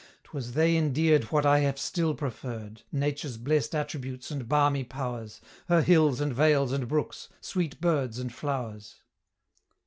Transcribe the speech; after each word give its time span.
'Twas 0.23 0.53
they 0.53 0.75
endear'd 0.75 1.25
what 1.25 1.45
I 1.45 1.59
have 1.59 1.77
still 1.77 2.15
preferr'd, 2.15 2.81
Nature's 2.91 3.37
blest 3.37 3.75
attributes 3.75 4.31
and 4.31 4.49
balmy 4.49 4.83
pow'rs, 4.83 5.39
Her 5.69 5.83
hills 5.83 6.19
and 6.19 6.33
vales 6.33 6.71
and 6.73 6.87
brooks, 6.87 7.29
sweet 7.39 7.79
birds 7.79 8.17
and 8.17 8.33
flow'rs." 8.33 8.95